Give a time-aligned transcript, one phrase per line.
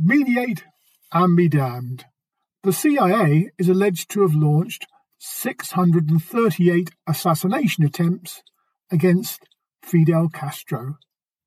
[0.00, 0.62] Mediate
[1.12, 2.04] and be damned.
[2.62, 4.86] The CIA is alleged to have launched
[5.18, 8.44] 638 assassination attempts
[8.92, 9.48] against
[9.82, 10.98] Fidel Castro,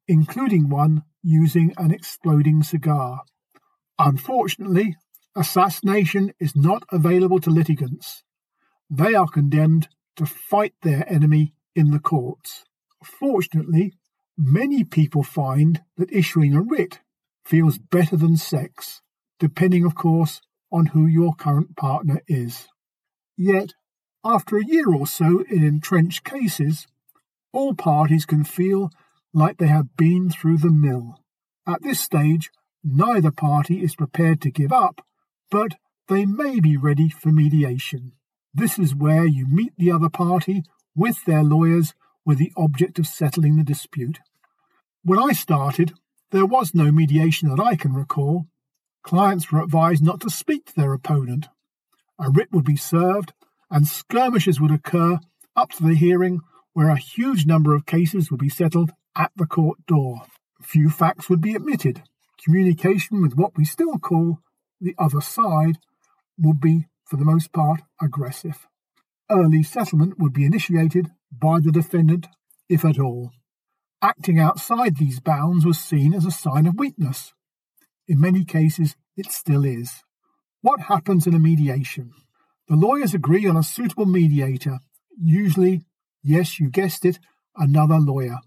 [0.05, 3.21] including one using an exploding cigar.
[3.97, 4.97] Unfortunately,
[5.33, 8.23] assassination is not available to litigants.
[8.89, 9.87] They are condemned
[10.17, 12.65] to fight their enemy in the courts.
[13.01, 13.93] Fortunately,
[14.37, 16.99] many people find that issuing a writ
[17.45, 19.01] feels better than sex,
[19.39, 20.41] depending, of course,
[20.71, 22.67] on who your current partner is.
[23.37, 23.73] Yet,
[24.23, 26.87] after a year or so in entrenched cases,
[27.51, 28.89] all parties can feel
[29.33, 31.15] like they have been through the mill.
[31.67, 32.49] At this stage,
[32.83, 35.05] neither party is prepared to give up,
[35.49, 35.75] but
[36.07, 38.13] they may be ready for mediation.
[38.53, 40.63] This is where you meet the other party
[40.95, 41.93] with their lawyers
[42.25, 44.19] with the object of settling the dispute.
[45.03, 45.93] When I started,
[46.31, 48.45] there was no mediation that I can recall.
[49.03, 51.47] Clients were advised not to speak to their opponent.
[52.19, 53.33] A writ would be served,
[53.69, 55.19] and skirmishes would occur
[55.55, 56.39] up to the hearing,
[56.73, 60.21] where a huge number of cases would be settled at the court door.
[60.61, 62.03] Few facts would be admitted.
[62.43, 64.39] Communication with what we still call
[64.79, 65.77] the other side
[66.37, 68.67] would be, for the most part, aggressive.
[69.29, 72.27] Early settlement would be initiated by the defendant,
[72.69, 73.31] if at all.
[74.03, 77.33] Acting outside these bounds was seen as a sign of weakness.
[78.07, 80.03] In many cases, it still is.
[80.61, 82.11] What happens in a mediation?
[82.67, 84.79] The lawyers agree on a suitable mediator,
[85.21, 85.81] usually,
[86.23, 87.19] yes, you guessed it,
[87.55, 88.37] another lawyer.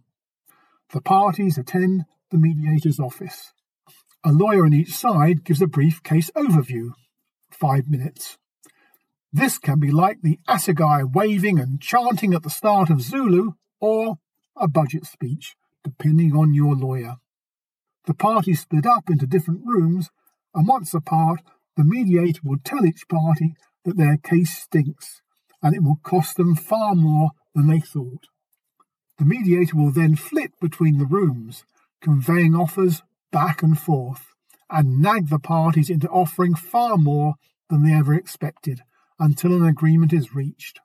[0.92, 3.52] The parties attend the mediator's office.
[4.24, 6.90] A lawyer on each side gives a brief case overview,
[7.50, 8.38] five minutes.
[9.32, 14.18] This can be like the assegai waving and chanting at the start of Zulu or
[14.56, 17.16] a budget speech, depending on your lawyer.
[18.06, 20.10] The parties split up into different rooms,
[20.54, 21.40] and once apart,
[21.76, 25.22] the mediator will tell each party that their case stinks
[25.64, 28.26] and it will cost them far more than they thought.
[29.18, 31.64] The mediator will then flit between the rooms,
[32.02, 33.02] conveying offers
[33.32, 34.34] back and forth,
[34.68, 37.36] and nag the parties into offering far more
[37.70, 38.82] than they ever expected
[39.18, 40.80] until an agreement is reached.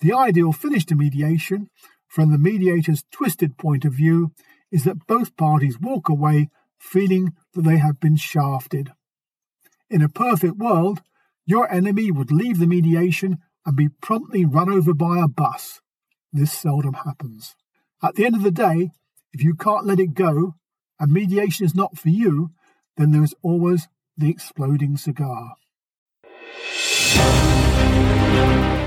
[0.00, 1.68] The ideal finish to mediation,
[2.10, 4.32] from the mediator's twisted point of view,
[4.72, 8.90] is that both parties walk away feeling that they have been shafted.
[9.88, 11.02] In a perfect world,
[11.46, 15.80] your enemy would leave the mediation and be promptly run over by a bus.
[16.32, 17.54] This seldom happens.
[18.02, 18.90] At the end of the day,
[19.32, 20.56] if you can't let it go
[20.98, 22.50] and mediation is not for you,
[22.96, 25.54] then there is always the exploding cigar.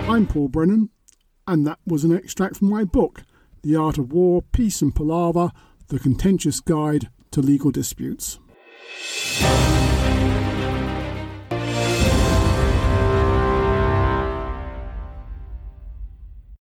[0.10, 0.90] I'm Paul Brennan,
[1.48, 3.24] and that was an extract from my book,
[3.62, 5.52] The Art of War, Peace and Palaver
[5.88, 8.40] The Contentious Guide to Legal Disputes.